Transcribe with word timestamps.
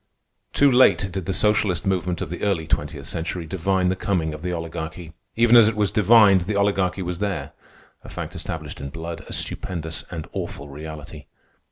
Too 0.53 0.71
late 0.71 1.11
did 1.13 1.27
the 1.27 1.31
socialist 1.31 1.85
movement 1.85 2.21
of 2.23 2.31
the 2.31 2.41
early 2.41 2.65
twentieth 2.65 3.05
century 3.05 3.45
divine 3.45 3.89
the 3.89 3.95
coming 3.95 4.33
of 4.33 4.41
the 4.41 4.51
Oligarchy. 4.51 5.13
Even 5.35 5.55
as 5.55 5.67
it 5.67 5.75
was 5.75 5.91
divined, 5.91 6.47
the 6.47 6.55
Oligarchy 6.55 7.03
was 7.03 7.19
there—a 7.19 8.09
fact 8.09 8.33
established 8.33 8.81
in 8.81 8.89
blood, 8.89 9.23
a 9.29 9.31
stupendous 9.31 10.03
and 10.09 10.27
awful 10.33 10.69
reality. 10.69 11.27